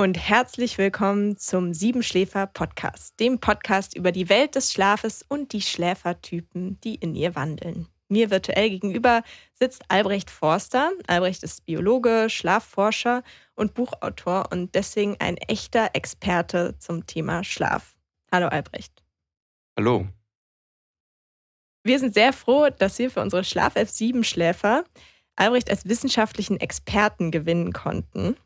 [0.00, 5.60] Und herzlich willkommen zum Siebenschläfer Podcast, dem Podcast über die Welt des Schlafes und die
[5.60, 7.86] Schläfertypen, die in ihr wandeln.
[8.08, 10.90] Mir virtuell gegenüber sitzt Albrecht Forster.
[11.06, 13.22] Albrecht ist Biologe, Schlafforscher
[13.56, 17.94] und Buchautor und deswegen ein echter Experte zum Thema Schlaf.
[18.32, 19.04] Hallo Albrecht.
[19.76, 20.08] Hallo.
[21.84, 24.84] Wir sind sehr froh, dass wir für unsere Schlaf-App Siebenschläfer
[25.36, 28.38] Albrecht als wissenschaftlichen Experten gewinnen konnten.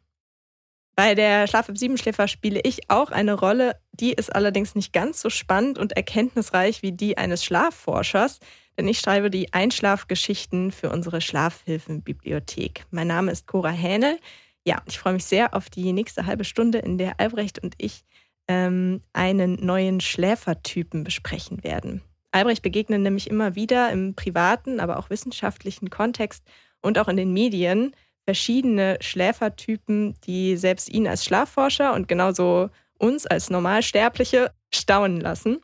[0.97, 5.21] Bei der Schlaf im Siebenschläfer spiele ich auch eine Rolle, die ist allerdings nicht ganz
[5.21, 8.39] so spannend und erkenntnisreich wie die eines Schlafforschers,
[8.79, 12.87] denn ich schreibe die Einschlafgeschichten für unsere Schlafhilfenbibliothek.
[12.91, 14.19] Mein Name ist Cora Hähnel.
[14.65, 18.05] Ja, ich freue mich sehr auf die nächste halbe Stunde, in der Albrecht und ich
[18.47, 22.02] ähm, einen neuen Schläfertypen besprechen werden.
[22.30, 26.45] Albrecht begegnet nämlich immer wieder im privaten, aber auch wissenschaftlichen Kontext
[26.80, 27.95] und auch in den Medien
[28.25, 35.61] verschiedene Schläfertypen, die selbst ihn als Schlafforscher und genauso uns als Normalsterbliche staunen lassen.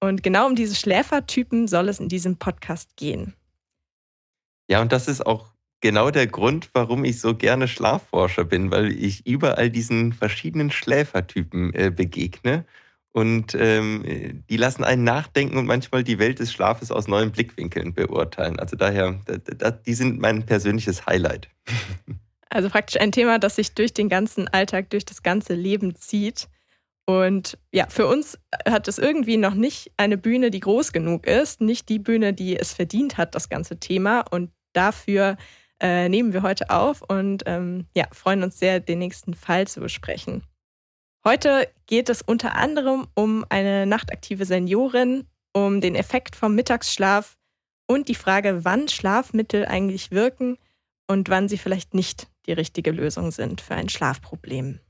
[0.00, 3.34] Und genau um diese Schläfertypen soll es in diesem Podcast gehen.
[4.68, 8.92] Ja, und das ist auch genau der Grund, warum ich so gerne Schlafforscher bin, weil
[8.92, 12.64] ich überall diesen verschiedenen Schläfertypen äh, begegne
[13.12, 17.92] und ähm, die lassen einen nachdenken und manchmal die Welt des Schlafes aus neuen Blickwinkeln
[17.92, 18.58] beurteilen.
[18.58, 21.48] Also daher, da, da, die sind mein persönliches Highlight.
[22.52, 26.48] Also praktisch ein Thema, das sich durch den ganzen Alltag, durch das ganze Leben zieht.
[27.06, 31.60] Und ja, für uns hat es irgendwie noch nicht eine Bühne, die groß genug ist,
[31.60, 34.24] nicht die Bühne, die es verdient hat, das ganze Thema.
[34.32, 35.36] Und dafür
[35.80, 39.80] äh, nehmen wir heute auf und ähm, ja, freuen uns sehr, den nächsten Fall zu
[39.80, 40.42] besprechen.
[41.22, 47.36] Heute geht es unter anderem um eine nachtaktive Seniorin, um den Effekt vom Mittagsschlaf
[47.86, 50.56] und die Frage, wann Schlafmittel eigentlich wirken
[51.06, 54.80] und wann sie vielleicht nicht die richtige Lösung sind für ein Schlafproblem.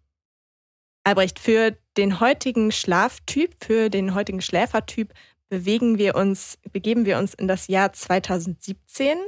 [1.03, 5.13] Albrecht, für den heutigen Schlaftyp, für den heutigen Schläfertyp
[5.49, 9.19] bewegen wir uns, begeben wir uns in das Jahr 2017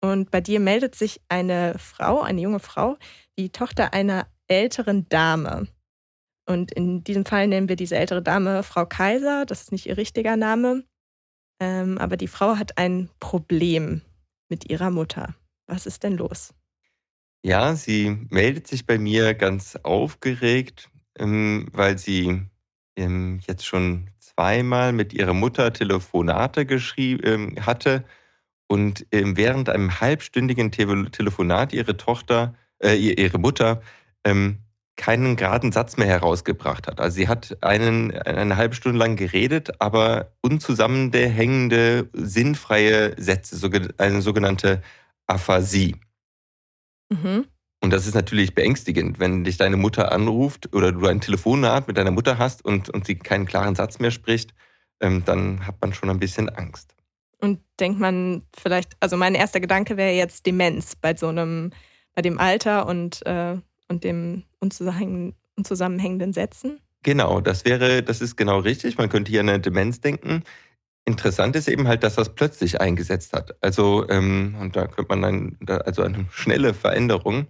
[0.00, 2.96] und bei dir meldet sich eine Frau, eine junge Frau,
[3.36, 5.66] die Tochter einer älteren Dame.
[6.46, 9.44] Und in diesem Fall nennen wir diese ältere Dame Frau Kaiser.
[9.46, 10.84] Das ist nicht ihr richtiger Name.
[11.60, 14.02] Ähm, aber die Frau hat ein Problem
[14.48, 15.34] mit ihrer Mutter.
[15.66, 16.54] Was ist denn los?
[17.42, 22.42] Ja, sie meldet sich bei mir ganz aufgeregt, ähm, weil sie
[22.96, 27.22] ähm, jetzt schon zweimal mit ihrer Mutter Telefonate geschrieben
[27.56, 28.04] ähm, hatte
[28.68, 33.80] und ähm, während einem halbstündigen Te Telefonat ihre Tochter, äh, ihre Mutter
[34.24, 34.58] ähm,
[34.96, 37.00] keinen geraden Satz mehr herausgebracht hat.
[37.00, 44.82] Also sie hat einen, eine halbe Stunde lang geredet, aber unzusammenhängende, sinnfreie Sätze, eine sogenannte
[45.26, 45.96] Aphasie.
[47.10, 47.46] Mhm.
[47.82, 51.98] Und das ist natürlich beängstigend, wenn dich deine Mutter anruft oder du ein Telefonat mit
[51.98, 54.54] deiner Mutter hast und, und sie keinen klaren Satz mehr spricht,
[55.00, 56.96] ähm, dann hat man schon ein bisschen Angst.
[57.38, 61.70] Und denkt man vielleicht, also mein erster Gedanke wäre jetzt Demenz bei so einem,
[62.14, 63.58] bei dem Alter und äh,
[63.88, 66.80] und dem unzusammenhängenden Sätzen?
[67.02, 68.98] Genau, das wäre, das ist genau richtig.
[68.98, 70.42] Man könnte hier an eine Demenz denken.
[71.04, 73.56] Interessant ist eben halt, dass das plötzlich eingesetzt hat.
[73.62, 77.46] Also, ähm, und da könnte man dann, also eine schnelle Veränderung.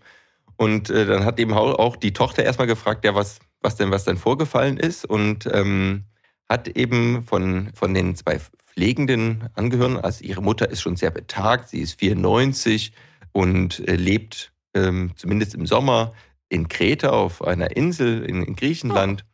[0.57, 4.05] Und äh, dann hat eben auch die Tochter erstmal gefragt, ja, was, was denn, was
[4.05, 5.07] denn vorgefallen ist.
[5.07, 6.05] Und ähm,
[6.49, 11.71] hat eben von, von den zwei pflegenden Angehörigen, also ihre Mutter ist schon sehr betagt,
[11.71, 12.93] sie ist 94
[13.33, 16.13] und äh, lebt ähm, zumindest im Sommer
[16.49, 19.25] in Kreta auf einer Insel in, in Griechenland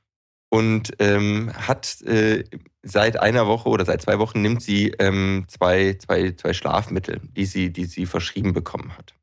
[0.51, 0.59] oh.
[0.59, 2.45] und ähm, hat äh,
[2.83, 7.45] seit einer Woche oder seit zwei Wochen nimmt sie ähm, zwei, zwei, zwei Schlafmittel, die
[7.45, 9.15] sie, die sie verschrieben bekommen hat.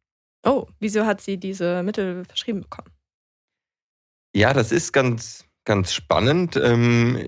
[0.43, 2.89] Oh, wieso hat sie diese Mittel verschrieben bekommen?
[4.35, 6.55] Ja, das ist ganz, ganz spannend.
[6.55, 7.27] Ähm,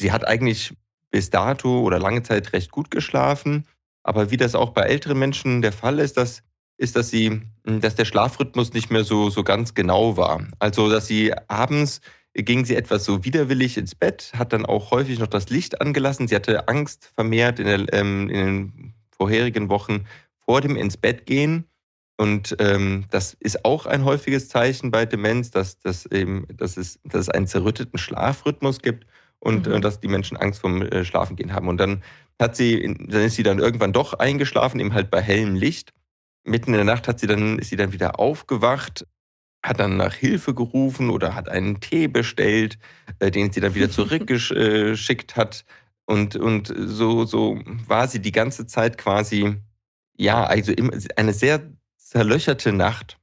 [0.00, 0.74] sie hat eigentlich
[1.10, 3.66] bis dato oder lange Zeit recht gut geschlafen.
[4.02, 6.42] Aber wie das auch bei älteren Menschen der Fall ist, dass
[6.78, 10.46] ist, dass sie, hm, dass der Schlafrhythmus nicht mehr so, so ganz genau war.
[10.58, 12.00] Also, dass sie abends
[12.34, 16.28] ging sie etwas so widerwillig ins Bett, hat dann auch häufig noch das Licht angelassen.
[16.28, 21.26] Sie hatte Angst vermehrt in, der, ähm, in den vorherigen Wochen vor dem ins Bett
[21.26, 21.64] gehen.
[22.16, 26.98] Und ähm, das ist auch ein häufiges Zeichen bei Demenz, dass, dass, eben, dass, es,
[27.04, 29.06] dass es einen zerrütteten Schlafrhythmus gibt
[29.38, 29.74] und mhm.
[29.74, 31.68] äh, dass die Menschen Angst vom äh, Schlafengehen haben.
[31.68, 32.02] Und dann
[32.40, 35.92] hat sie, dann ist sie dann irgendwann doch eingeschlafen, eben halt bei hellem Licht
[36.48, 39.06] mitten in der Nacht hat sie dann, ist sie dann wieder aufgewacht,
[39.62, 42.78] hat dann nach Hilfe gerufen oder hat einen Tee bestellt,
[43.18, 45.64] äh, den sie dann wieder zurückgeschickt hat.
[46.06, 49.56] Und, und so, so war sie die ganze Zeit quasi,
[50.16, 50.72] ja, also
[51.16, 53.18] eine sehr zerlöcherte Nacht.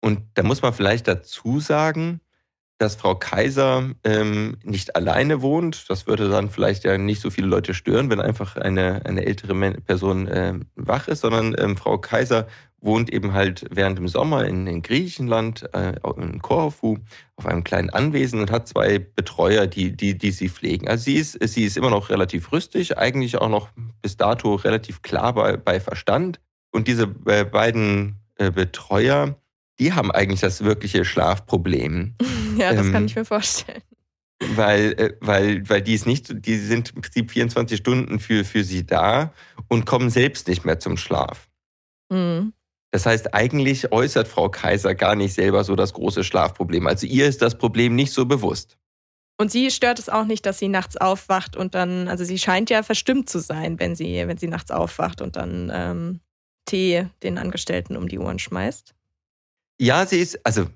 [0.00, 2.20] Und da muss man vielleicht dazu sagen,
[2.80, 5.90] dass Frau Kaiser ähm, nicht alleine wohnt.
[5.90, 9.54] Das würde dann vielleicht ja nicht so viele Leute stören, wenn einfach eine, eine ältere
[9.82, 12.46] Person äh, wach ist, sondern ähm, Frau Kaiser
[12.80, 16.96] wohnt eben halt während dem Sommer in, in Griechenland, äh, in Korfu,
[17.36, 20.88] auf einem kleinen Anwesen und hat zwei Betreuer, die, die, die sie pflegen.
[20.88, 23.68] Also sie ist, sie ist immer noch relativ rüstig, eigentlich auch noch
[24.00, 26.40] bis dato relativ klar bei, bei Verstand.
[26.72, 29.36] Und diese äh, beiden äh, Betreuer,
[29.80, 32.14] die haben eigentlich das wirkliche Schlafproblem.
[32.58, 33.80] Ja, das ähm, kann ich mir vorstellen.
[34.54, 38.64] Weil, äh, weil, weil die ist nicht, die sind im Prinzip 24 Stunden für, für
[38.64, 39.32] sie da
[39.68, 41.48] und kommen selbst nicht mehr zum Schlaf.
[42.10, 42.52] Mhm.
[42.90, 46.86] Das heißt, eigentlich äußert Frau Kaiser gar nicht selber so das große Schlafproblem.
[46.86, 48.76] Also ihr ist das Problem nicht so bewusst.
[49.38, 52.68] Und sie stört es auch nicht, dass sie nachts aufwacht und dann, also sie scheint
[52.68, 56.20] ja verstimmt zu sein, wenn sie, wenn sie nachts aufwacht und dann ähm,
[56.66, 58.94] Tee den Angestellten um die Ohren schmeißt.
[59.80, 60.66] Ja, sie ist, also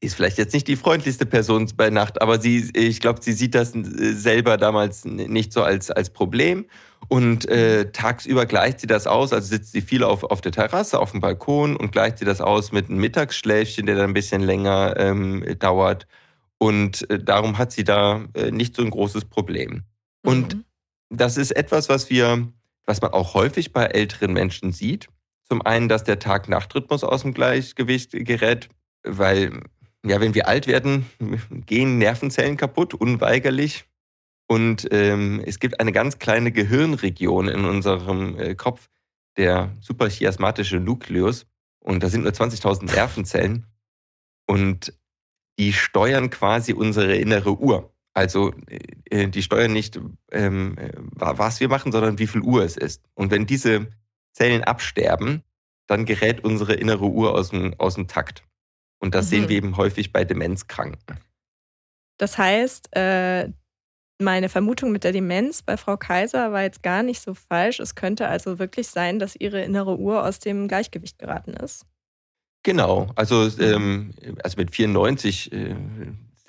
[0.00, 3.56] ist vielleicht jetzt nicht die freundlichste Person bei Nacht, aber sie, ich glaube, sie sieht
[3.56, 6.66] das äh, selber damals nicht so als, als Problem.
[7.08, 11.00] Und äh, tagsüber gleicht sie das aus, also sitzt sie viel auf, auf der Terrasse,
[11.00, 14.42] auf dem Balkon und gleicht sie das aus mit einem Mittagsschläfchen, der dann ein bisschen
[14.42, 16.06] länger ähm, dauert.
[16.58, 19.82] Und äh, darum hat sie da äh, nicht so ein großes Problem.
[20.24, 20.64] Und mhm.
[21.08, 22.46] das ist etwas, was wir,
[22.86, 25.08] was man auch häufig bei älteren Menschen sieht.
[25.50, 28.68] Zum einen, dass der Tag-Nacht-Rhythmus aus dem Gleichgewicht gerät,
[29.02, 29.64] weil,
[30.06, 31.06] ja, wenn wir alt werden,
[31.66, 33.84] gehen Nervenzellen kaputt, unweigerlich.
[34.46, 38.88] Und ähm, es gibt eine ganz kleine Gehirnregion in unserem äh, Kopf,
[39.36, 41.46] der suprachiasmatische Nukleus.
[41.80, 43.66] Und da sind nur 20.000 Nervenzellen.
[44.46, 44.94] Und
[45.58, 47.92] die steuern quasi unsere innere Uhr.
[48.14, 48.52] Also
[49.10, 50.00] äh, die steuern nicht,
[50.30, 53.02] ähm, äh, was wir machen, sondern wie viel Uhr es ist.
[53.14, 53.88] Und wenn diese
[54.32, 55.42] Zellen absterben,
[55.86, 58.44] dann gerät unsere innere Uhr aus dem, aus dem Takt.
[59.00, 59.30] Und das mhm.
[59.30, 61.18] sehen wir eben häufig bei Demenzkranken.
[62.18, 63.48] Das heißt, äh,
[64.20, 67.80] meine Vermutung mit der Demenz bei Frau Kaiser war jetzt gar nicht so falsch.
[67.80, 71.86] Es könnte also wirklich sein, dass ihre innere Uhr aus dem Gleichgewicht geraten ist.
[72.62, 74.12] Genau, also, ähm,
[74.44, 75.74] also mit 94 äh,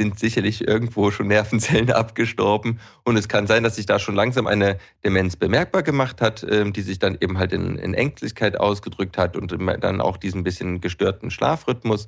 [0.01, 2.80] sind sicherlich irgendwo schon Nervenzellen abgestorben.
[3.03, 6.74] Und es kann sein, dass sich da schon langsam eine Demenz bemerkbar gemacht hat, ähm,
[6.74, 10.81] die sich dann eben halt in, in Ängstlichkeit ausgedrückt hat und dann auch diesen bisschen
[10.81, 12.07] gestörten Schlafrhythmus.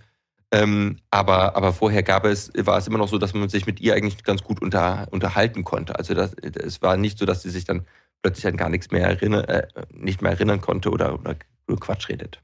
[0.52, 3.80] Ähm, aber, aber vorher gab es, war es immer noch so, dass man sich mit
[3.80, 5.96] ihr eigentlich ganz gut unter, unterhalten konnte.
[5.98, 7.86] Also das, es war nicht so, dass sie sich dann
[8.22, 11.36] plötzlich an gar nichts mehr erinnern, äh, nicht mehr erinnern konnte oder, oder
[11.68, 12.42] nur Quatsch redet.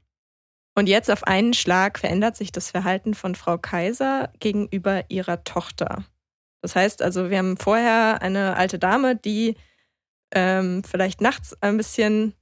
[0.80, 6.06] Und jetzt auf einen Schlag verändert sich das Verhalten von Frau Kaiser gegenüber ihrer Tochter.
[6.62, 9.56] Das heißt also, wir haben vorher eine alte Dame, die
[10.32, 12.32] ähm, vielleicht nachts ein bisschen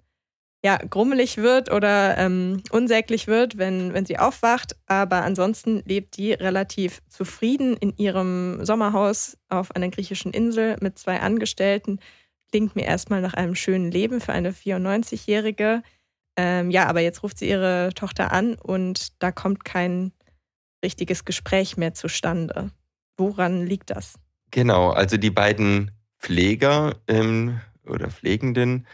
[0.65, 4.77] ja, grummelig wird oder ähm, unsäglich wird, wenn, wenn sie aufwacht.
[4.87, 11.19] Aber ansonsten lebt die relativ zufrieden in ihrem Sommerhaus auf einer griechischen Insel mit zwei
[11.19, 11.99] Angestellten.
[12.53, 15.83] Klingt mir erstmal nach einem schönen Leben für eine 94-Jährige.
[16.41, 20.13] Ähm, ja, aber jetzt ruft sie ihre Tochter an und da kommt kein
[20.85, 22.71] richtiges Gespräch mehr zustande.
[23.17, 24.15] Woran liegt das?
[24.53, 28.87] Genau, also die beiden Pfleger ähm, oder Pflegenden,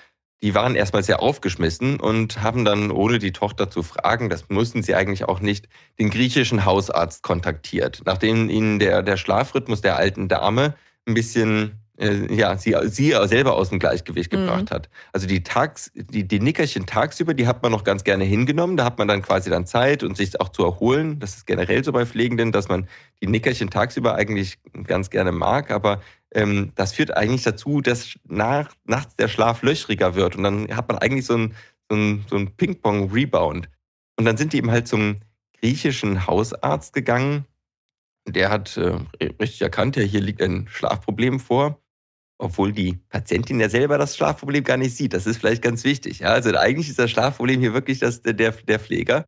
[0.42, 4.83] die waren erstmal sehr aufgeschmissen und haben dann, ohne die Tochter zu fragen, das mussten
[4.83, 10.28] sie eigentlich auch nicht, den griechischen Hausarzt kontaktiert, nachdem ihnen der, der Schlafrhythmus der alten
[10.28, 10.76] Dame
[11.07, 14.39] ein bisschen äh, ja, sie, sie selber aus dem Gleichgewicht mhm.
[14.39, 14.89] gebracht hat.
[15.13, 18.77] Also die Tags, die, die Nickerchen tagsüber, die hat man noch ganz gerne hingenommen.
[18.77, 21.21] Da hat man dann quasi dann Zeit und sich auch zu erholen.
[21.21, 22.89] Das ist generell so bei Pflegenden, dass man
[23.23, 25.71] die Nickerchen tagsüber eigentlich ganz gerne mag.
[25.71, 26.01] Aber
[26.33, 30.37] ähm, das führt eigentlich dazu, dass nach, nachts der Schlaf löchriger wird.
[30.37, 31.55] Und dann hat man eigentlich so ein,
[31.89, 33.69] so ein, so ein Ping-Pong-Rebound.
[34.17, 35.21] Und dann sind die eben halt zum
[35.61, 37.45] griechischen Hausarzt gegangen.
[38.27, 41.79] Der hat äh, richtig erkannt, ja, hier liegt ein Schlafproblem vor
[42.38, 45.14] obwohl die Patientin ja selber das Schlafproblem gar nicht sieht.
[45.14, 46.21] Das ist vielleicht ganz wichtig.
[46.21, 46.29] Ja?
[46.29, 49.25] Also eigentlich ist das Schlafproblem hier wirklich das, der, der Pfleger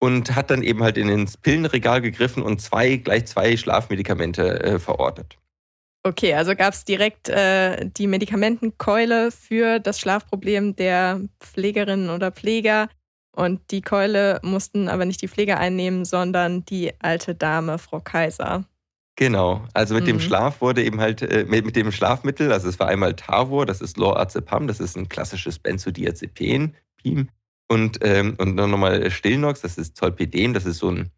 [0.00, 4.78] und hat dann eben halt in ins Pillenregal gegriffen und zwei, gleich zwei Schlafmedikamente äh,
[4.78, 5.38] verordnet.
[6.06, 12.90] Okay, also gab es direkt äh, die Medikamentenkeule für das Schlafproblem der Pflegerinnen oder Pfleger.
[13.34, 18.64] Und die Keule mussten aber nicht die Pfleger einnehmen, sondern die alte Dame, Frau Kaiser.
[19.16, 20.08] Genau, also mit mhm.
[20.08, 23.64] dem Schlaf wurde eben halt, äh, mit, mit, dem Schlafmittel, also es war einmal Tavor,
[23.64, 27.28] das ist Lorazepam, das ist ein klassisches Benzodiazepin, PIM,
[27.68, 31.10] und, ähm, und dann nochmal Stillnox, das ist Zolpidem, das ist so ein,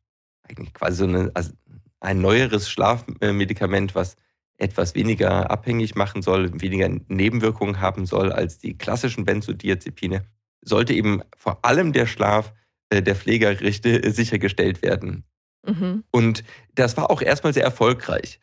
[0.43, 1.53] eigentlich quasi so eine, also
[2.01, 4.17] ein neueres Schlafmedikament, was
[4.59, 10.27] etwas weniger abhängig machen soll, weniger Nebenwirkungen haben soll als die klassischen Benzodiazepine,
[10.63, 12.53] sollte eben vor allem der Schlaf
[12.91, 15.25] äh, der Pflegerrechte sichergestellt werden.
[15.67, 16.05] Mhm.
[16.11, 16.45] Und
[16.75, 18.41] das war auch erstmal sehr erfolgreich.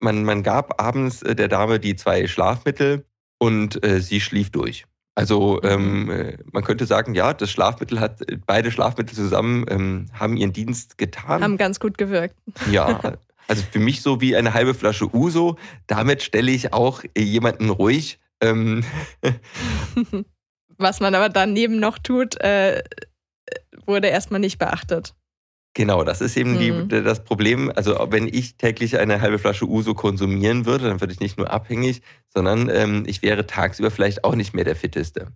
[0.00, 3.04] Man, man gab abends äh, der Dame die zwei Schlafmittel
[3.38, 4.84] und äh, sie schlief durch.
[5.14, 6.10] Also ähm, mhm.
[6.10, 10.96] äh, man könnte sagen, ja, das Schlafmittel hat, beide Schlafmittel zusammen ähm, haben ihren Dienst
[10.96, 11.42] getan.
[11.42, 12.36] Haben ganz gut gewirkt.
[12.70, 13.00] Ja,
[13.48, 15.56] also für mich so wie eine halbe Flasche Uso.
[15.88, 18.20] Damit stelle ich auch jemanden ruhig.
[18.40, 18.84] Ähm
[20.78, 22.84] Was man aber daneben noch tut, äh,
[23.86, 25.14] wurde erstmal nicht beachtet.
[25.78, 26.88] Genau, das ist eben mhm.
[26.88, 27.70] die, das Problem.
[27.72, 31.52] Also wenn ich täglich eine halbe Flasche Uso konsumieren würde, dann würde ich nicht nur
[31.52, 32.02] abhängig,
[32.34, 35.28] sondern ähm, ich wäre tagsüber vielleicht auch nicht mehr der Fitteste.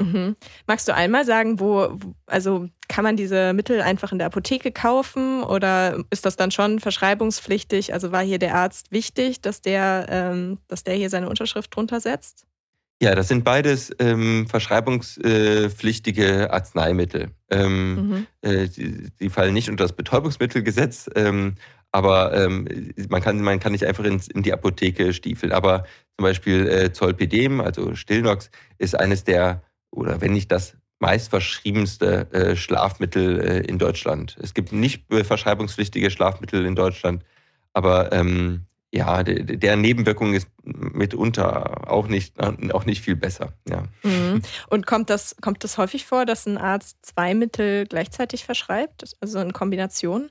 [0.00, 0.34] Mhm.
[0.66, 1.96] Magst du einmal sagen, wo,
[2.26, 6.80] also kann man diese Mittel einfach in der Apotheke kaufen oder ist das dann schon
[6.80, 7.92] verschreibungspflichtig?
[7.92, 12.00] Also war hier der Arzt wichtig, dass der, ähm, dass der hier seine Unterschrift drunter
[12.00, 12.46] setzt?
[13.04, 17.32] Ja, das sind beides ähm, verschreibungspflichtige Arzneimittel.
[17.50, 18.26] Ähm, mhm.
[18.40, 21.56] äh, sie, sie, fallen nicht unter das Betäubungsmittelgesetz, ähm,
[21.92, 22.66] aber ähm,
[23.10, 25.52] man, kann, man kann nicht einfach ins, in die Apotheke stiefeln.
[25.52, 25.84] Aber
[26.16, 32.56] zum Beispiel äh, Zolpidem, also Stillnox, ist eines der, oder wenn nicht das meistverschriebenste äh,
[32.56, 34.38] Schlafmittel äh, in Deutschland.
[34.40, 37.22] Es gibt nicht verschreibungspflichtige Schlafmittel in Deutschland,
[37.74, 43.52] aber ähm, ja, der Nebenwirkung ist mitunter auch nicht, auch nicht viel besser.
[43.68, 43.84] Ja.
[44.04, 44.42] Mhm.
[44.68, 49.40] Und kommt das, kommt das häufig vor, dass ein Arzt zwei Mittel gleichzeitig verschreibt, also
[49.40, 50.30] in Kombination?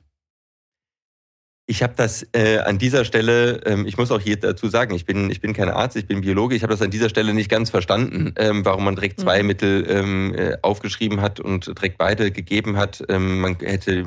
[1.65, 5.05] Ich habe das äh, an dieser Stelle, ähm, ich muss auch hier dazu sagen, ich
[5.05, 7.49] bin, ich bin kein Arzt, ich bin Biologe, ich habe das an dieser Stelle nicht
[7.49, 9.47] ganz verstanden, ähm, warum man direkt zwei mhm.
[9.47, 13.03] Mittel ähm, äh, aufgeschrieben hat und direkt beide gegeben hat.
[13.07, 14.05] Ähm, man hätte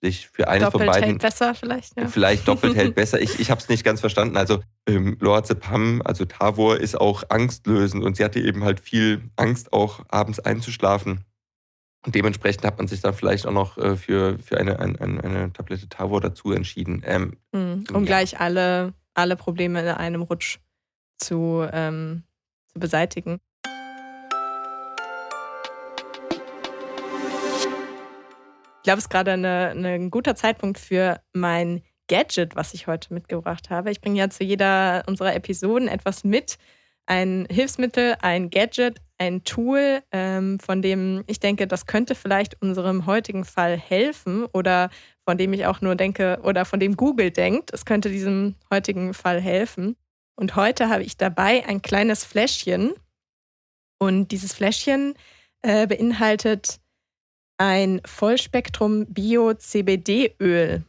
[0.00, 1.08] sich für eines doppelt von beiden.
[1.10, 2.08] Hält besser vielleicht, ja.
[2.08, 3.20] Vielleicht doppelt hält besser.
[3.20, 4.36] Ich, ich habe es nicht ganz verstanden.
[4.36, 9.72] Also ähm, Lorazepam, also Tavor, ist auch angstlösend und sie hatte eben halt viel Angst,
[9.72, 11.24] auch abends einzuschlafen.
[12.04, 15.52] Und dementsprechend hat man sich dann vielleicht auch noch äh, für, für eine, eine, eine
[15.52, 17.02] Tablette Tavor dazu entschieden.
[17.04, 18.06] Ähm, mhm, um ja.
[18.06, 20.58] gleich alle, alle Probleme in einem Rutsch
[21.18, 22.22] zu, ähm,
[22.72, 23.38] zu beseitigen.
[28.80, 32.86] Ich glaube, es ist gerade eine, eine, ein guter Zeitpunkt für mein Gadget, was ich
[32.86, 33.90] heute mitgebracht habe.
[33.90, 36.56] Ich bringe ja zu jeder unserer Episoden etwas mit.
[37.04, 43.04] Ein Hilfsmittel, ein Gadget, ein Tool, ähm, von dem ich denke, das könnte vielleicht unserem
[43.04, 44.88] heutigen Fall helfen oder
[45.26, 49.12] von dem ich auch nur denke oder von dem Google denkt, es könnte diesem heutigen
[49.12, 49.94] Fall helfen.
[50.36, 52.94] Und heute habe ich dabei ein kleines Fläschchen.
[53.98, 55.12] Und dieses Fläschchen
[55.60, 56.80] äh, beinhaltet
[57.60, 60.82] ein Vollspektrum Bio-CBD-Öl.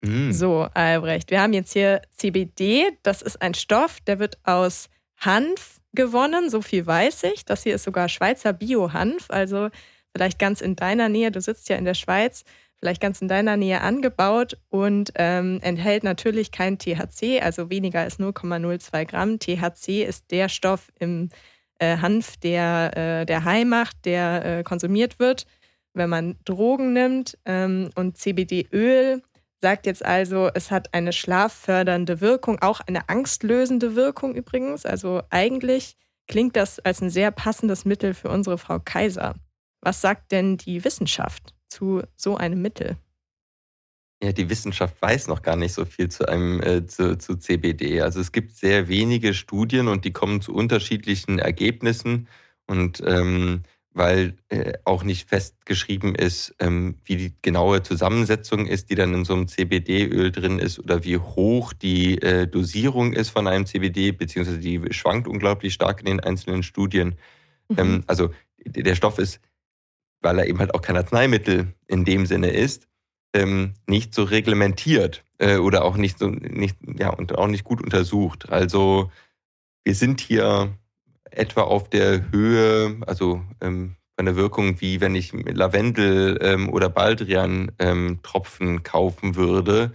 [0.00, 0.32] Mm.
[0.32, 2.86] So, Albrecht, wir haben jetzt hier CBD.
[3.02, 6.48] Das ist ein Stoff, der wird aus Hanf gewonnen.
[6.48, 7.44] So viel weiß ich.
[7.44, 9.26] Das hier ist sogar Schweizer Bio-Hanf.
[9.28, 9.68] Also
[10.10, 11.30] vielleicht ganz in deiner Nähe.
[11.30, 12.44] Du sitzt ja in der Schweiz.
[12.78, 18.18] Vielleicht ganz in deiner Nähe angebaut und ähm, enthält natürlich kein THC, also weniger als
[18.18, 19.38] 0,02 Gramm.
[19.38, 21.30] THC ist der Stoff im
[21.78, 25.46] äh, Hanf, der, äh, der high macht, der äh, konsumiert wird
[25.96, 27.38] wenn man Drogen nimmt.
[27.44, 29.22] Ähm, und CBD-Öl
[29.60, 34.86] sagt jetzt also, es hat eine schlaffördernde Wirkung, auch eine angstlösende Wirkung übrigens.
[34.86, 35.96] Also eigentlich
[36.28, 39.34] klingt das als ein sehr passendes Mittel für unsere Frau Kaiser.
[39.80, 42.96] Was sagt denn die Wissenschaft zu so einem Mittel?
[44.22, 48.00] Ja, die Wissenschaft weiß noch gar nicht so viel zu einem äh, zu, zu CBD.
[48.00, 52.26] Also es gibt sehr wenige Studien und die kommen zu unterschiedlichen Ergebnissen.
[52.66, 53.62] Und ähm,
[53.96, 59.24] weil äh, auch nicht festgeschrieben ist, ähm, wie die genaue Zusammensetzung ist, die dann in
[59.24, 64.12] so einem CBD-Öl drin ist oder wie hoch die äh, Dosierung ist von einem CBD,
[64.12, 67.14] beziehungsweise die schwankt unglaublich stark in den einzelnen Studien.
[67.70, 67.78] Mhm.
[67.78, 68.34] Ähm, also
[68.66, 69.40] der Stoff ist,
[70.20, 72.88] weil er eben halt auch kein Arzneimittel in dem Sinne ist,
[73.32, 77.80] ähm, nicht so reglementiert äh, oder auch nicht so nicht ja und auch nicht gut
[77.80, 78.50] untersucht.
[78.50, 79.10] Also
[79.84, 80.76] wir sind hier
[81.30, 88.68] etwa auf der Höhe, also ähm, der Wirkung, wie wenn ich Lavendel ähm, oder Baldrian-Tropfen
[88.68, 89.92] ähm, kaufen würde.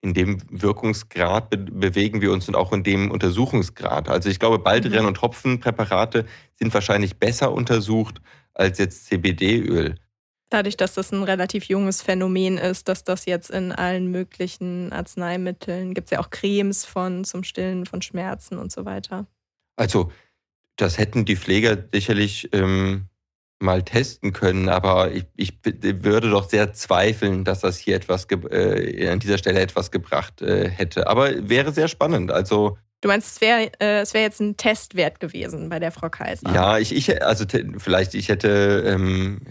[0.00, 4.08] In dem Wirkungsgrad be bewegen wir uns und auch in dem Untersuchungsgrad.
[4.08, 5.08] Also ich glaube, Baldrian- mhm.
[5.08, 8.20] und Tropfenpräparate sind wahrscheinlich besser untersucht
[8.52, 9.96] als jetzt CBD-Öl.
[10.50, 15.94] Dadurch, dass das ein relativ junges Phänomen ist, dass das jetzt in allen möglichen Arzneimitteln,
[15.94, 19.26] gibt es ja auch Cremes von zum Stillen von Schmerzen und so weiter.
[19.76, 20.12] Also
[20.76, 23.06] das hätten die Pfleger sicherlich ähm,
[23.60, 29.08] mal testen können, aber ich, ich, würde doch sehr zweifeln, dass das hier etwas äh,
[29.08, 31.06] an dieser Stelle etwas gebracht äh, hätte.
[31.06, 32.30] Aber wäre sehr spannend.
[32.30, 36.50] Also Du meinst, es wäre äh, wär jetzt ein Testwert gewesen bei der Frau Kaiser?
[36.54, 37.44] Ja, ich, ich also
[37.76, 39.42] vielleicht, ich hätte ähm,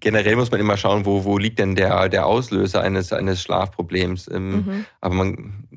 [0.00, 4.30] generell muss man immer schauen, wo, wo liegt denn der, der Auslöser eines, eines Schlafproblems.
[4.32, 4.86] Ähm, mhm.
[5.00, 5.68] Aber man,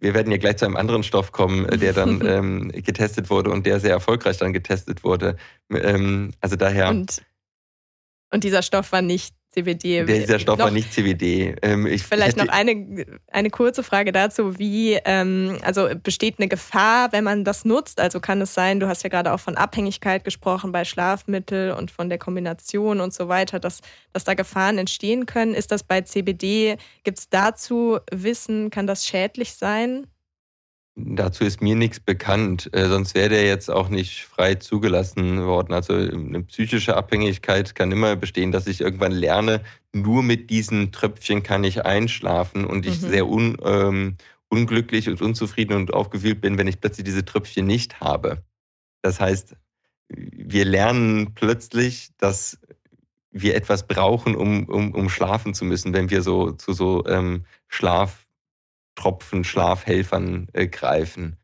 [0.00, 3.50] wir werden ja gleich zu einem anderen Stoff kommen, äh, der dann ähm, getestet wurde
[3.50, 5.36] und der sehr erfolgreich dann getestet wurde.
[5.70, 6.88] Ähm, also daher.
[6.90, 7.22] Und,
[8.32, 10.04] und dieser Stoff war nicht CBD.
[10.04, 11.56] Dieser Stoff noch, war nicht CBD.
[11.62, 14.58] Ähm, ich, vielleicht ich noch eine, eine kurze Frage dazu.
[14.58, 18.00] Wie, ähm, also besteht eine Gefahr, wenn man das nutzt?
[18.00, 21.90] Also kann es sein, du hast ja gerade auch von Abhängigkeit gesprochen bei Schlafmitteln und
[21.90, 23.80] von der Kombination und so weiter, dass,
[24.12, 25.54] dass da Gefahren entstehen können.
[25.54, 26.76] Ist das bei CBD?
[27.04, 28.70] Gibt es dazu Wissen?
[28.70, 30.06] Kann das schädlich sein?
[31.00, 35.72] Dazu ist mir nichts bekannt, äh, sonst wäre der jetzt auch nicht frei zugelassen worden.
[35.72, 39.62] Also eine psychische Abhängigkeit kann immer bestehen, dass ich irgendwann lerne,
[39.92, 43.08] nur mit diesen Tröpfchen kann ich einschlafen und ich mhm.
[43.10, 44.16] sehr un, ähm,
[44.48, 48.42] unglücklich und unzufrieden und aufgewühlt bin, wenn ich plötzlich diese Tröpfchen nicht habe.
[49.00, 49.54] Das heißt,
[50.08, 52.58] wir lernen plötzlich, dass
[53.30, 57.44] wir etwas brauchen, um, um, um schlafen zu müssen, wenn wir so zu so ähm,
[57.68, 58.26] Schlaf
[58.98, 61.36] Tropfen Schlafhelfern äh, greifen.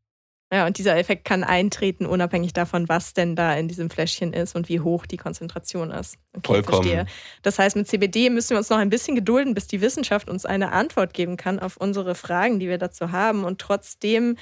[0.53, 4.55] Ja, und dieser Effekt kann eintreten, unabhängig davon, was denn da in diesem Fläschchen ist
[4.55, 6.17] und wie hoch die Konzentration ist.
[6.37, 6.85] Okay, Vollkommen.
[6.85, 7.07] Verstehe.
[7.43, 10.45] Das heißt, mit CBD müssen wir uns noch ein bisschen gedulden, bis die Wissenschaft uns
[10.45, 13.45] eine Antwort geben kann auf unsere Fragen, die wir dazu haben.
[13.45, 14.37] Und trotzdem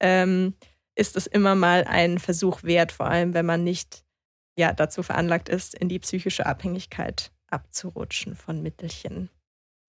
[0.00, 0.54] ähm,
[0.96, 4.04] ist es immer mal ein Versuch wert, vor allem wenn man nicht
[4.58, 9.30] ja, dazu veranlagt ist, in die psychische Abhängigkeit abzurutschen von Mittelchen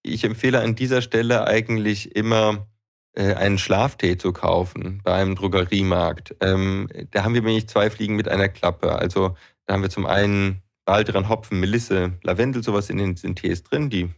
[0.06, 2.68] ich empfehle an dieser Stelle eigentlich immer
[3.14, 6.36] äh, einen Schlaftee zu kaufen beim Drogeriemarkt.
[6.42, 8.94] Ähm, da haben wir nämlich zwei Fliegen mit einer Klappe.
[8.94, 9.36] Also
[9.66, 13.90] da haben wir zum einen Baldrian, Hopfen, Melisse, Lavendel, sowas in den, Tees drin.
[13.90, 14.10] Die,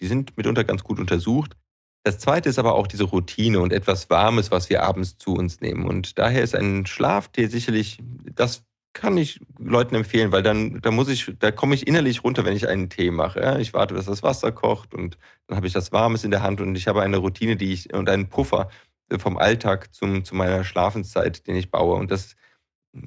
[0.00, 1.56] die sind mitunter ganz gut untersucht.
[2.02, 5.62] Das zweite ist aber auch diese Routine und etwas Warmes, was wir abends zu uns
[5.62, 5.86] nehmen.
[5.86, 7.98] Und daher ist ein Schlaftee sicherlich
[8.34, 8.64] das,
[8.94, 12.56] kann ich Leuten empfehlen, weil dann, da muss ich, da komme ich innerlich runter, wenn
[12.56, 13.40] ich einen Tee mache.
[13.40, 13.58] Ja?
[13.58, 16.60] Ich warte, dass das Wasser kocht und dann habe ich das Warmes in der Hand
[16.60, 18.70] und ich habe eine Routine, die ich und einen Puffer
[19.18, 21.96] vom Alltag zum, zu meiner Schlafenszeit, den ich baue.
[21.96, 22.36] Und das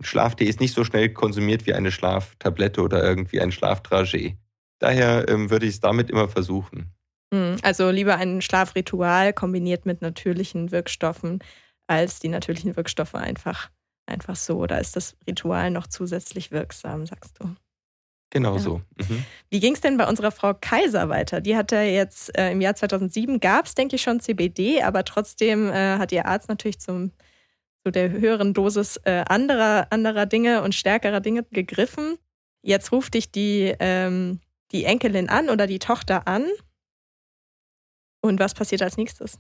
[0.01, 4.37] Schlaftee ist nicht so schnell konsumiert wie eine Schlaftablette oder irgendwie ein Schlaftragé.
[4.79, 6.93] Daher ähm, würde ich es damit immer versuchen.
[7.33, 11.39] Hm, also lieber ein Schlafritual kombiniert mit natürlichen Wirkstoffen,
[11.87, 13.69] als die natürlichen Wirkstoffe einfach
[14.07, 14.57] einfach so?
[14.57, 17.55] Oder ist das Ritual noch zusätzlich wirksam, sagst du?
[18.29, 18.59] Genau ja.
[18.59, 18.81] so.
[18.97, 19.25] Mhm.
[19.49, 21.39] Wie ging es denn bei unserer Frau Kaiser weiter?
[21.39, 25.69] Die hatte jetzt äh, im Jahr 2007 gab es, denke ich, schon CBD, aber trotzdem
[25.69, 27.11] äh, hat ihr Arzt natürlich zum,
[27.85, 32.17] zu der höheren Dosis äh, anderer, anderer Dinge und stärkerer Dinge gegriffen.
[32.61, 34.41] Jetzt ruft dich die, ähm,
[34.73, 36.45] die Enkelin an oder die Tochter an.
[38.19, 39.39] Und was passiert als nächstes?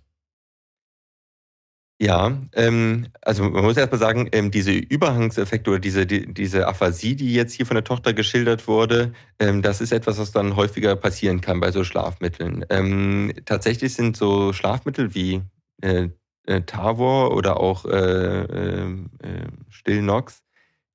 [1.99, 7.15] Ja, ähm, also man muss erstmal sagen, ähm, diese Überhangseffekte oder diese, die, diese Aphasie,
[7.15, 10.95] die jetzt hier von der Tochter geschildert wurde, ähm, das ist etwas, was dann häufiger
[10.95, 12.65] passieren kann bei so Schlafmitteln.
[12.69, 15.41] Ähm, tatsächlich sind so Schlafmittel wie
[15.81, 16.09] äh,
[16.43, 20.43] äh, Tavor oder auch äh, ähm, äh Stillnox,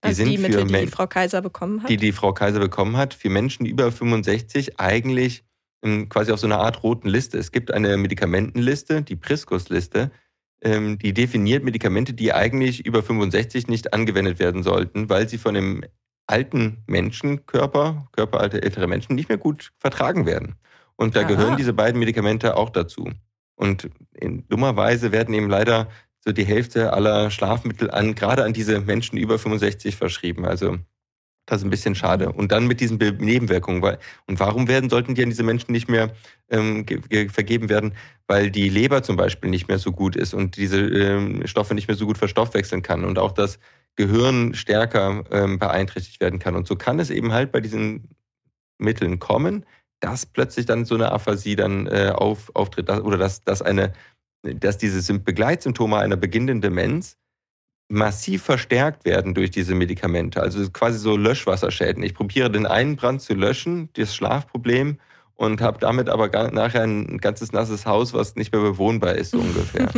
[0.05, 1.91] die also sind die Mittel, für die Frau Kaiser bekommen hat?
[1.91, 5.45] Die die Frau Kaiser bekommen hat, für Menschen über 65 eigentlich
[5.83, 7.39] ähm, quasi auf so einer Art roten Liste.
[7.39, 10.11] Es gibt eine Medikamentenliste, die Priskus-Liste,
[10.63, 15.55] ähm, die definiert Medikamente, die eigentlich über 65 nicht angewendet werden sollten, weil sie von
[15.55, 15.85] dem
[16.27, 20.55] alten Menschenkörper, Körperalter ältere Menschen, nicht mehr gut vertragen werden.
[20.97, 21.29] Und da Aha.
[21.29, 23.11] gehören diese beiden Medikamente auch dazu.
[23.57, 25.89] Und in dummer Weise werden eben leider
[26.21, 30.45] so die Hälfte aller Schlafmittel an, gerade an diese Menschen über 65 verschrieben.
[30.47, 30.79] Also
[31.47, 32.33] das ist ein bisschen schade.
[32.33, 33.83] Und dann mit diesen Nebenwirkungen.
[33.83, 36.15] Weil, und warum werden, sollten die an diese Menschen nicht mehr
[36.51, 36.87] ähm,
[37.31, 37.95] vergeben werden?
[38.27, 41.89] Weil die Leber zum Beispiel nicht mehr so gut ist und diese ähm, Stoffe nicht
[41.89, 43.59] mehr so gut verstoffwechseln kann und auch das
[43.97, 46.57] Gehirn stärker ähm, beeinträchtigt werden kann.
[46.57, 48.09] Und so kann es eben halt bei diesen
[48.79, 49.67] Mitteln kommen,
[50.01, 53.93] dass plötzlich dann so eine Aphasie dann äh, auf, auftritt oder dass, dass, eine,
[54.43, 57.19] dass diese Begleitsymptome einer beginnenden Demenz
[57.93, 60.41] massiv verstärkt werden durch diese Medikamente.
[60.41, 62.03] Also quasi so Löschwasserschäden.
[62.03, 64.99] Ich probiere den einen Brand zu löschen, das Schlafproblem,
[65.35, 69.39] und habe damit aber nachher ein ganzes nasses Haus, was nicht mehr bewohnbar ist, so
[69.41, 69.91] ungefähr.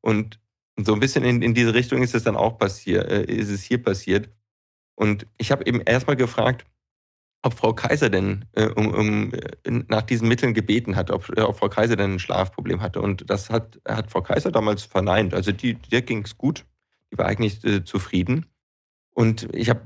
[0.00, 0.38] und
[0.76, 3.62] so ein bisschen in, in diese Richtung ist es dann auch passiert, äh, ist es
[3.62, 4.28] hier passiert.
[4.94, 6.66] Und ich habe eben erstmal gefragt,
[7.42, 11.40] ob Frau Kaiser denn äh, um, um, äh, nach diesen Mitteln gebeten hat, ob, äh,
[11.40, 13.00] ob, Frau Kaiser denn ein Schlafproblem hatte.
[13.00, 15.34] Und das hat, hat Frau Kaiser damals verneint.
[15.34, 16.64] Also die, der ging es gut
[17.12, 18.46] die war eigentlich äh, zufrieden.
[19.14, 19.82] Und ich habe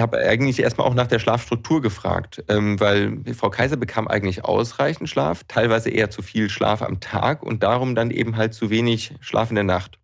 [0.00, 5.10] hab eigentlich erstmal auch nach der Schlafstruktur gefragt, ähm, weil Frau Kaiser bekam eigentlich ausreichend
[5.10, 9.14] Schlaf, teilweise eher zu viel Schlaf am Tag und darum dann eben halt zu wenig
[9.20, 9.98] Schlaf in der Nacht.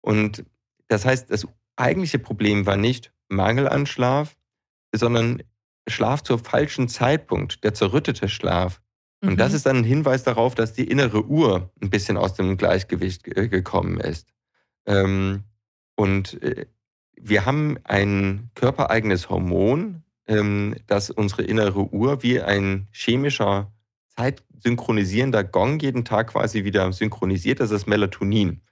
[0.00, 0.44] Und
[0.88, 4.34] das heißt, das eigentliche Problem war nicht Mangel an Schlaf,
[4.94, 5.42] sondern
[5.86, 8.80] Schlaf zur falschen Zeitpunkt, der zerrüttete Schlaf.
[9.22, 9.36] Und Mhm.
[9.36, 13.24] das ist dann ein Hinweis darauf, dass die innere Uhr ein bisschen aus dem Gleichgewicht
[13.24, 14.32] gekommen ist.
[14.86, 15.44] Ähm,
[16.00, 16.64] und äh,
[17.20, 23.70] wir haben ein körpereigenes Hormon, ähm, das unsere innere Uhr wie ein chemischer,
[24.16, 27.60] zeitsynchronisierender Gong jeden Tag quasi wieder synchronisiert.
[27.60, 28.62] Das ist Melatonin.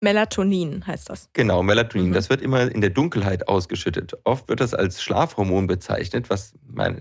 [0.00, 1.30] Melatonin heißt das.
[1.32, 2.08] Genau, Melatonin.
[2.08, 2.14] Mhm.
[2.14, 4.14] Das wird immer in der Dunkelheit ausgeschüttet.
[4.24, 6.54] Oft wird das als Schlafhormon bezeichnet, was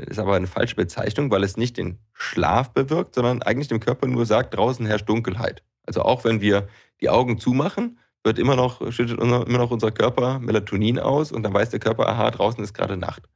[0.06, 4.06] ist aber eine falsche Bezeichnung, weil es nicht den Schlaf bewirkt, sondern eigentlich dem Körper
[4.06, 5.64] nur sagt, draußen herrscht Dunkelheit.
[5.84, 6.68] Also auch wenn wir
[7.02, 11.44] die Augen zumachen, wird immer noch, schüttet unser, immer noch unser Körper Melatonin aus und
[11.44, 13.30] dann weiß der Körper, aha, draußen ist gerade Nacht.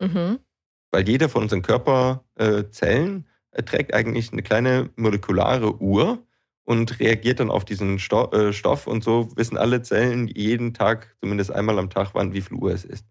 [0.00, 0.40] Mhm.
[0.90, 6.18] Weil jede von unseren Körperzellen äh, trägt eigentlich eine kleine molekulare Uhr
[6.64, 11.16] und reagiert dann auf diesen Sto äh, Stoff und so wissen alle Zellen jeden Tag,
[11.20, 13.06] zumindest einmal am Tag, wann wie viel Uhr es ist.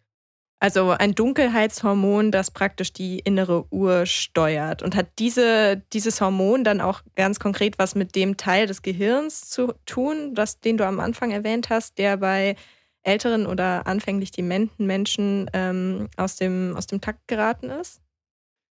[0.63, 4.83] Also ein Dunkelheitshormon, das praktisch die innere Uhr steuert.
[4.83, 9.49] Und hat diese, dieses Hormon dann auch ganz konkret was mit dem Teil des Gehirns
[9.49, 12.55] zu tun, das, den du am Anfang erwähnt hast, der bei
[13.01, 17.99] älteren oder anfänglich dementen Menschen ähm, aus, dem, aus dem Takt geraten ist?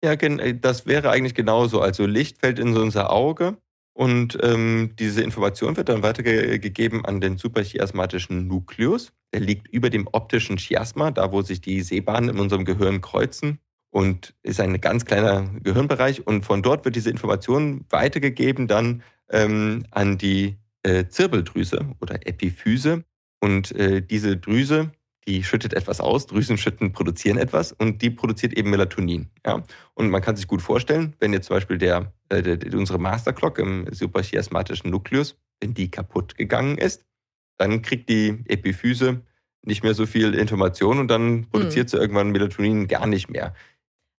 [0.04, 1.80] Ja, äh, das wäre eigentlich genauso.
[1.80, 3.56] Also Licht fällt in so unser Auge
[3.94, 9.12] und ähm, diese Information wird dann weitergegeben an den suprachiasmatischen Nukleus.
[9.34, 13.58] Der liegt über dem optischen Chiasma, da wo sich die Sehbahnen in unserem Gehirn kreuzen
[13.90, 16.26] und ist ein ganz kleiner Gehirnbereich.
[16.26, 23.04] Und von dort wird diese Information weitergegeben dann ähm, an die äh, Zirbeldrüse oder Epiphyse.
[23.40, 24.92] Und äh, diese Drüse,
[25.26, 29.30] die schüttet etwas aus, Drüsen schütten, produzieren etwas und die produziert eben Melatonin.
[29.46, 29.62] Ja?
[29.94, 33.58] Und man kann sich gut vorstellen, wenn jetzt zum Beispiel der, äh, der, unsere Masterclock
[33.58, 37.04] im suprachiasmatischen Nukleus, wenn die kaputt gegangen ist,
[37.58, 39.22] dann kriegt die Epiphyse
[39.64, 43.54] nicht mehr so viel Information und dann produziert sie irgendwann Melatonin gar nicht mehr.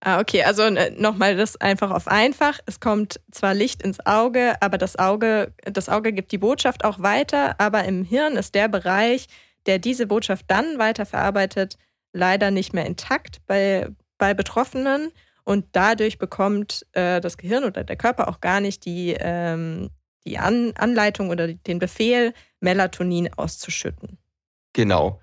[0.04, 0.64] Ah, okay, also
[0.96, 2.58] nochmal das einfach auf einfach.
[2.66, 7.00] Es kommt zwar Licht ins Auge, aber das Auge, das Auge gibt die Botschaft auch
[7.00, 9.26] weiter, aber im Hirn ist der Bereich,
[9.66, 11.76] der diese Botschaft dann weiterverarbeitet,
[12.12, 15.10] leider nicht mehr intakt bei, bei Betroffenen.
[15.44, 19.90] Und dadurch bekommt äh, das Gehirn oder der Körper auch gar nicht die, ähm,
[20.24, 24.18] die An Anleitung oder den Befehl, Melatonin auszuschütten.
[24.72, 25.20] Genau.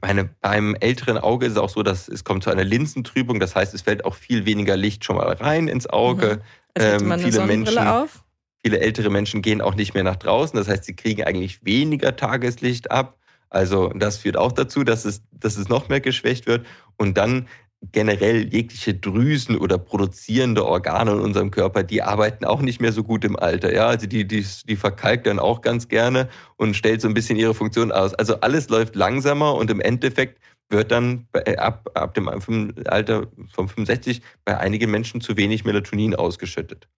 [0.00, 3.38] Meine, beim älteren Auge ist es auch so, dass es kommt zu einer Linsentrübung.
[3.38, 6.42] Das heißt, es fällt auch viel weniger Licht schon mal rein ins Auge.
[6.74, 8.24] Also hätte Ähm, viele Menschen- auf.
[8.64, 10.56] Viele ältere Menschen gehen auch nicht mehr nach draußen.
[10.56, 13.18] Das heißt, sie kriegen eigentlich weniger Tageslicht ab.
[13.54, 16.66] Also das führt auch dazu, dass es, dass es noch mehr geschwächt wird.
[16.96, 17.46] Und dann
[17.92, 23.04] generell jegliche Drüsen oder produzierende Organe in unserem Körper, die arbeiten auch nicht mehr so
[23.04, 23.72] gut im Alter.
[23.72, 27.36] Ja, also die, die, die verkalkt dann auch ganz gerne und stellt so ein bisschen
[27.36, 28.14] ihre Funktion aus.
[28.14, 30.40] Also alles läuft langsamer und im Endeffekt
[30.70, 36.14] wird dann bei, ab, ab dem Alter von 65 bei einigen Menschen zu wenig Melatonin
[36.14, 36.88] ausgeschüttet.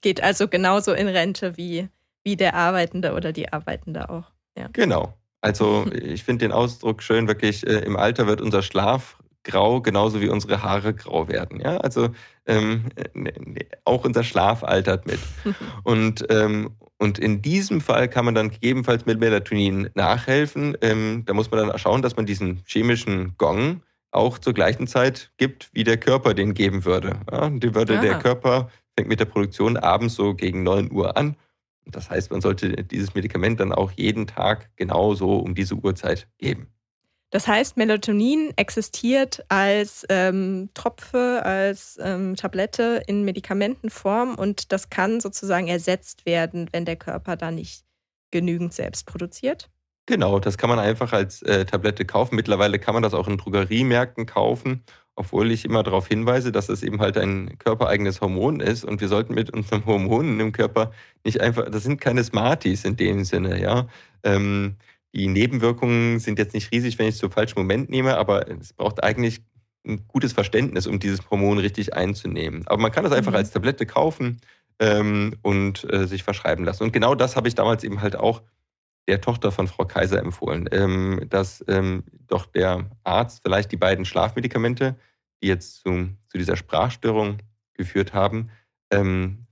[0.00, 1.88] Geht also genauso in Rente wie,
[2.24, 4.32] wie der Arbeitende oder die Arbeitende auch.
[4.72, 5.14] Genau.
[5.42, 10.20] Also ich finde den Ausdruck schön, wirklich, äh, im Alter wird unser Schlaf grau, genauso
[10.20, 11.60] wie unsere Haare grau werden.
[11.60, 12.10] Ja, also
[12.46, 15.18] ähm, ne, ne, auch unser Schlaf altert mit.
[15.84, 20.76] Und, ähm, und in diesem Fall kann man dann gegebenenfalls mit Melatonin nachhelfen.
[20.82, 25.32] Ähm, da muss man dann schauen, dass man diesen chemischen Gong auch zur gleichen Zeit
[25.36, 27.18] gibt, wie der Körper den geben würde.
[27.32, 28.20] Ja, die würde der Ah.
[28.20, 31.34] Körper fängt mit der Produktion abends so gegen 9 Uhr an.
[31.86, 36.68] Das heißt, man sollte dieses Medikament dann auch jeden Tag genauso um diese Uhrzeit geben.
[37.30, 45.18] Das heißt, Melatonin existiert als ähm, Tropfe, als ähm, Tablette in Medikamentenform und das kann
[45.18, 47.84] sozusagen ersetzt werden, wenn der Körper da nicht
[48.30, 49.70] genügend selbst produziert.
[50.06, 52.36] Genau, das kann man einfach als äh, Tablette kaufen.
[52.36, 54.84] Mittlerweile kann man das auch in Drogeriemärkten kaufen,
[55.16, 59.08] obwohl ich immer darauf hinweise, dass es eben halt ein körpereigenes Hormon ist und wir
[59.08, 60.92] sollten mit unseren Hormonen im Körper
[61.24, 63.86] nicht einfach, das sind keine Smarties in dem Sinne, ja.
[64.24, 64.76] Ähm,
[65.14, 68.72] die Nebenwirkungen sind jetzt nicht riesig, wenn ich es zum falschen Moment nehme, aber es
[68.72, 69.42] braucht eigentlich
[69.86, 72.62] ein gutes Verständnis, um dieses Hormon richtig einzunehmen.
[72.66, 73.36] Aber man kann das einfach Mhm.
[73.36, 74.40] als Tablette kaufen
[74.78, 76.84] ähm, und äh, sich verschreiben lassen.
[76.84, 78.42] Und genau das habe ich damals eben halt auch
[79.08, 84.04] der Tochter von Frau Kaiser empfohlen, ähm, dass ähm, doch der Arzt vielleicht die beiden
[84.04, 84.96] Schlafmedikamente,
[85.42, 87.38] die jetzt zu, zu dieser Sprachstörung
[87.74, 88.50] geführt haben,
[88.90, 89.46] ähm,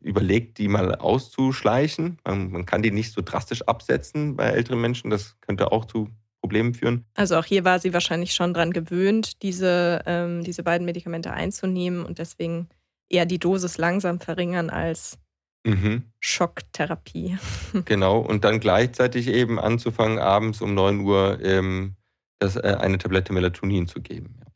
[0.00, 2.18] überlegt, die mal auszuschleichen.
[2.24, 5.10] Man, man kann die nicht so drastisch absetzen bei älteren Menschen.
[5.10, 6.08] Das könnte auch zu
[6.40, 7.04] Problemen führen.
[7.14, 12.04] Also auch hier war sie wahrscheinlich schon dran gewöhnt, diese, ähm, diese beiden Medikamente einzunehmen
[12.04, 12.68] und deswegen
[13.08, 15.18] eher die Dosis langsam verringern als
[15.64, 17.38] Mhm, Schocktherapie.
[17.84, 18.18] genau.
[18.18, 21.96] Und dann gleichzeitig eben anzufangen, abends um 9 Uhr ähm,
[22.38, 24.36] das, äh, eine Tablette Melatonin zu geben.
[24.40, 24.46] Ja.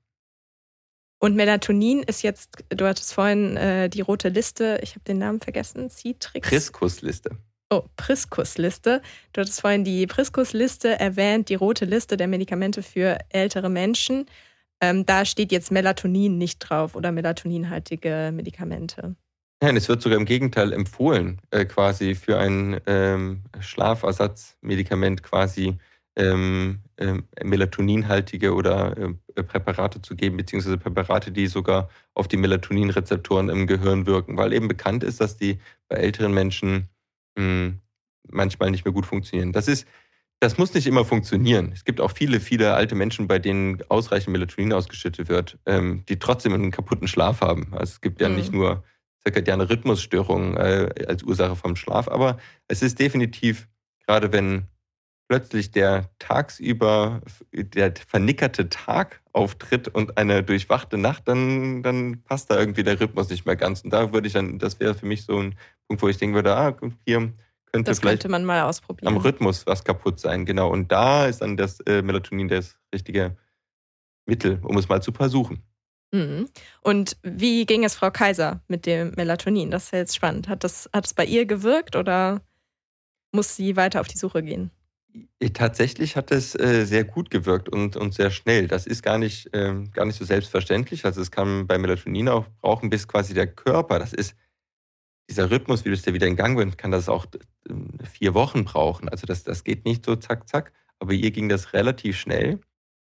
[1.21, 5.40] Und Melatonin ist jetzt, du hattest vorhin äh, die rote Liste, ich habe den Namen
[5.40, 6.49] vergessen, Citrix.
[6.49, 7.38] Priskusliste.
[7.71, 9.01] Oh, Priskusliste.
[9.33, 14.27] Du hattest vorhin die Priskusliste erwähnt, die rote Liste der Medikamente für ältere Menschen.
[14.81, 19.17] Ähm, da steht jetzt Melatonin nicht drauf oder melatoninhaltige Medikamente.
[19.62, 25.79] Nein, es wird sogar im Gegenteil empfohlen, äh, quasi für ein ähm, Schlafersatzmedikament quasi
[26.17, 33.49] ähm, äh, melatoninhaltige oder äh, Präparate zu geben, beziehungsweise Präparate, die sogar auf die Melatoninrezeptoren
[33.49, 36.88] im Gehirn wirken, weil eben bekannt ist, dass die bei älteren Menschen
[37.37, 37.81] mh, hm,
[38.29, 39.53] manchmal nicht mehr gut funktionieren.
[39.53, 39.87] Das ist,
[40.40, 41.73] das muss nicht immer funktionieren.
[41.73, 46.19] Es gibt auch viele, viele alte Menschen, bei denen ausreichend Melatonin ausgeschüttet wird, ähm, die
[46.19, 47.69] trotzdem einen kaputten Schlaf haben.
[47.73, 48.37] Also es gibt ja mhm.
[48.37, 48.85] nicht nur
[49.27, 53.69] zirkadiane Rhythmusstörungen äh, als Ursache vom Schlaf, aber es ist definitiv,
[54.07, 54.69] gerade wenn
[55.29, 62.59] plötzlich der tagsüber, der vernickerte Tag auftritt und eine durchwachte Nacht, dann, dann passt da
[62.59, 63.83] irgendwie der Rhythmus nicht mehr ganz.
[63.83, 65.57] Und da würde ich dann, das wäre für mich so ein
[65.89, 67.33] Punkt, wo ich denken würde, ah, hier
[67.73, 69.09] könnte das vielleicht könnte man mal ausprobieren.
[69.09, 70.71] am Rhythmus was kaputt sein, genau.
[70.71, 73.37] Und da ist dann das äh, Melatonin das richtige
[74.27, 75.63] Mittel, um es mal zu versuchen.
[76.14, 76.48] Mhm.
[76.81, 79.72] Und wie ging es Frau Kaiser mit dem Melatonin?
[79.72, 80.48] Das ist ja jetzt spannend.
[80.48, 82.40] Hat das, hat es bei ihr gewirkt oder
[83.33, 84.70] muss sie weiter auf die Suche gehen?
[85.53, 88.68] Tatsächlich hat es äh, sehr gut gewirkt und, und sehr schnell.
[88.68, 91.05] Das ist gar nicht, ähm, gar nicht so selbstverständlich.
[91.05, 94.37] Also es kann bei Melatonin auch brauchen, bis quasi der Körper, das ist
[95.29, 98.64] dieser Rhythmus, wie das der wieder in Gang wird, kann das auch äh, vier Wochen
[98.64, 99.09] brauchen.
[99.09, 100.72] Also das, das geht nicht so zack, zack.
[101.00, 102.61] Aber ihr ging das relativ schnell.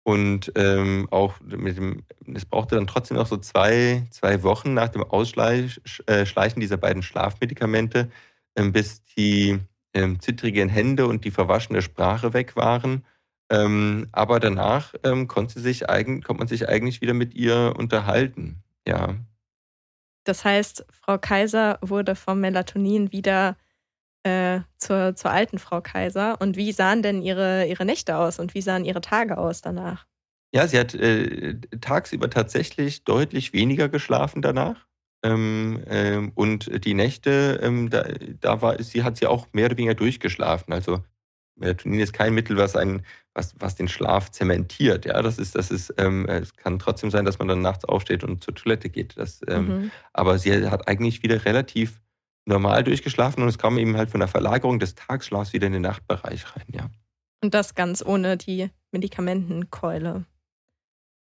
[0.04, 4.90] Und ähm, auch mit dem, es brauchte dann trotzdem noch so zwei, zwei Wochen nach
[4.90, 6.26] dem Ausschleichen äh,
[6.58, 8.10] dieser beiden Schlafmedikamente,
[8.56, 9.60] ähm, bis die
[9.94, 13.06] ähm, zittrigen Hände und die verwaschene Sprache weg waren.
[13.52, 18.64] Ähm, aber danach ähm, konnte sich eigen, konnte man sich eigentlich wieder mit ihr unterhalten.
[18.88, 19.16] Ja.
[20.24, 23.58] Das heißt, Frau Kaiser wurde vom Melatonin wieder
[24.24, 26.40] äh, zur, zur alten Frau Kaiser.
[26.40, 30.06] Und wie sahen denn ihre, ihre Nächte aus und wie sahen ihre Tage aus danach?
[30.54, 34.88] Ja, sie hat äh, tagsüber tatsächlich deutlich weniger geschlafen danach.
[35.24, 38.06] Ähm, ähm, und die Nächte, ähm, da,
[38.40, 40.74] da war sie hat sie auch mehr oder weniger durchgeschlafen.
[40.74, 41.04] Also
[41.56, 45.06] Melatonin ist kein Mittel, was einen, was, was den Schlaf zementiert.
[45.06, 48.24] Ja, das ist, das ist, ähm, es kann trotzdem sein, dass man dann nachts aufsteht
[48.24, 49.18] und zur Toilette geht.
[49.18, 49.92] Das, ähm, mhm.
[50.12, 52.02] Aber sie hat eigentlich wieder relativ
[52.46, 55.82] normal durchgeschlafen und es kam eben halt von der Verlagerung des Tagsschlafs wieder in den
[55.84, 56.90] Nachtbereich rein, ja.
[57.44, 60.26] Und das ganz ohne die Medikamentenkeule.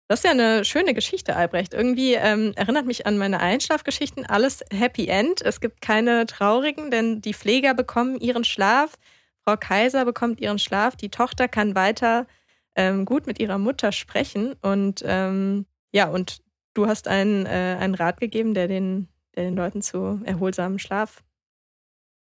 [0.07, 1.73] Das ist ja eine schöne Geschichte, Albrecht.
[1.73, 4.25] Irgendwie ähm, erinnert mich an meine Einschlafgeschichten.
[4.25, 5.41] Alles Happy End.
[5.41, 8.97] Es gibt keine traurigen, denn die Pfleger bekommen ihren Schlaf.
[9.39, 10.97] Frau Kaiser bekommt ihren Schlaf.
[10.97, 12.27] Die Tochter kann weiter
[12.75, 14.53] ähm, gut mit ihrer Mutter sprechen.
[14.61, 16.41] Und ähm, ja, und
[16.73, 21.23] du hast einen, äh, einen Rat gegeben, der den, der den Leuten zu erholsamem Schlaf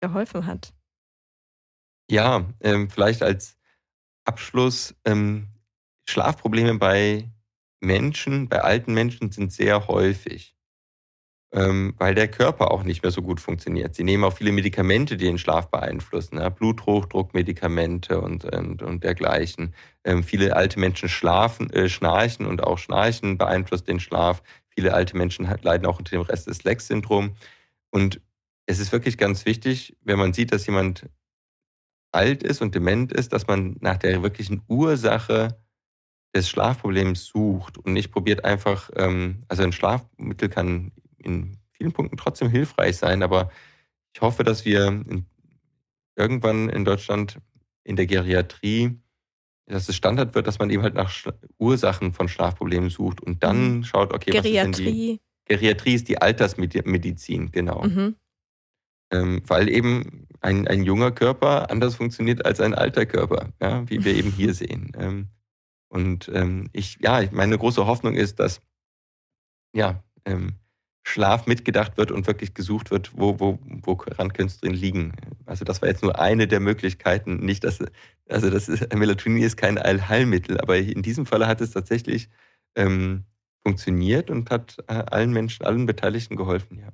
[0.01, 0.73] geholfen hat.
[2.11, 3.59] Ja, ähm, vielleicht als
[4.25, 4.95] Abschluss.
[5.05, 5.49] Ähm,
[6.09, 7.31] Schlafprobleme bei
[7.81, 10.57] Menschen, bei alten Menschen sind sehr häufig,
[11.53, 13.95] ähm, weil der Körper auch nicht mehr so gut funktioniert.
[13.95, 19.75] Sie nehmen auch viele Medikamente, die den Schlaf beeinflussen, ja, Bluthochdruckmedikamente und, und, und dergleichen.
[20.05, 24.43] Ähm, viele alte Menschen schlafen, äh, schnarchen und auch Schnarchen beeinflusst den Schlaf.
[24.79, 27.35] Viele alte Menschen leiden auch unter dem Rest des Lex-Syndrom.
[27.91, 28.21] Und
[28.67, 31.11] es ist wirklich ganz wichtig, wenn man sieht, dass jemand
[32.13, 35.61] alt ist und dement ist, dass man nach der wirklichen Ursache
[36.33, 42.17] des Schlafproblems sucht und nicht probiert einfach, ähm, also ein Schlafmittel kann in vielen Punkten
[42.17, 43.51] trotzdem hilfreich sein, aber
[44.15, 45.05] ich hoffe, dass wir
[46.15, 47.41] irgendwann in Deutschland
[47.83, 48.97] in der Geriatrie,
[49.69, 51.13] dass es Standard wird, dass man eben halt nach
[51.59, 53.85] Ursachen von Schlafproblemen sucht und dann mhm.
[53.85, 54.59] schaut, okay, Geriatrie.
[54.59, 55.21] was ist denn die...
[55.45, 57.85] Geriatrie ist die Altersmedizin, genau.
[57.85, 58.17] Mhm.
[59.11, 64.05] Ähm, weil eben ein, ein junger Körper anders funktioniert als ein alter Körper, ja, wie
[64.05, 64.93] wir eben hier sehen.
[64.99, 65.29] Ähm,
[65.89, 68.61] und ähm, ich, ja, meine große Hoffnung ist, dass
[69.75, 70.57] ja, ähm,
[71.09, 75.13] Schlaf mitgedacht wird und wirklich gesucht wird, wo, wo, woran könnte es drin liegen.
[75.47, 77.39] Also das war jetzt nur eine der Möglichkeiten.
[77.39, 77.79] Nicht, dass,
[78.29, 82.29] also das ist, Melatonin ist kein Allheilmittel, aber in diesem Falle hat es tatsächlich
[82.77, 83.25] ähm,
[83.63, 86.89] funktioniert und hat äh, allen Menschen, allen Beteiligten geholfen, ja.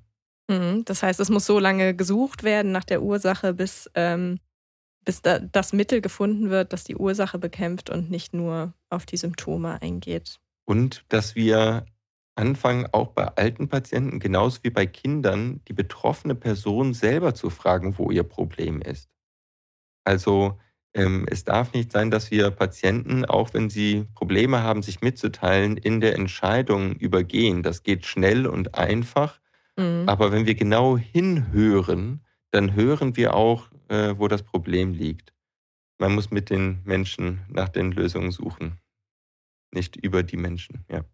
[0.47, 4.39] Mhm, das heißt, es muss so lange gesucht werden nach der Ursache, bis ähm,
[5.05, 9.17] bis da das Mittel gefunden wird, das die Ursache bekämpft und nicht nur auf die
[9.17, 10.41] Symptome eingeht.
[10.65, 11.85] Und dass wir
[12.37, 17.99] anfangen, auch bei alten Patienten, genauso wie bei Kindern, die betroffene Person selber zu fragen,
[17.99, 19.11] wo ihr Problem ist.
[20.05, 20.59] Also
[20.97, 25.77] Ähm, es darf nicht sein, dass wir Patienten, auch wenn sie Probleme haben, sich mitzuteilen,
[25.77, 27.65] in der Entscheidung übergehen.
[27.65, 29.41] Das geht schnell und einfach.
[29.77, 30.05] Mhm.
[30.07, 35.33] Aber wenn wir genau hinhören, dann hören wir auch, äh, wo das Problem liegt.
[35.99, 38.79] Man muss mit den Menschen nach den Lösungen suchen,
[39.73, 40.85] nicht über die Menschen.
[40.91, 41.05] Ja.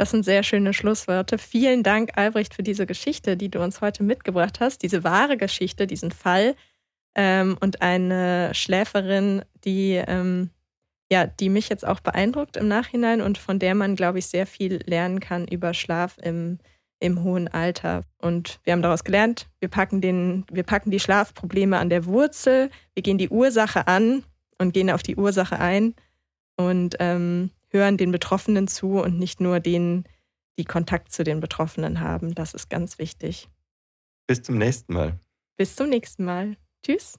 [0.00, 1.36] Das sind sehr schöne Schlussworte.
[1.36, 4.82] Vielen Dank, Albrecht, für diese Geschichte, die du uns heute mitgebracht hast.
[4.82, 6.56] Diese wahre Geschichte, diesen Fall
[7.14, 10.48] ähm, und eine Schläferin, die, ähm,
[11.12, 14.46] ja, die mich jetzt auch beeindruckt im Nachhinein und von der man, glaube ich, sehr
[14.46, 16.60] viel lernen kann über Schlaf im,
[16.98, 18.04] im hohen Alter.
[18.16, 22.70] Und wir haben daraus gelernt, wir packen, den, wir packen die Schlafprobleme an der Wurzel,
[22.94, 24.24] wir gehen die Ursache an
[24.56, 25.94] und gehen auf die Ursache ein
[26.56, 30.04] und ähm, hören den Betroffenen zu und nicht nur denen,
[30.58, 32.34] die Kontakt zu den Betroffenen haben.
[32.34, 33.48] Das ist ganz wichtig.
[34.26, 35.18] Bis zum nächsten Mal.
[35.56, 36.56] Bis zum nächsten Mal.
[36.84, 37.18] Tschüss.